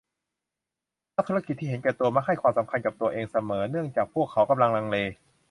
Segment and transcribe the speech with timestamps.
[1.15, 4.97] นักธุรกิจที่เห็นแก่ตัวมักให้ความสำคัญกับตัวเองเสมอเนื่องจากพวกเขากำลังลังเล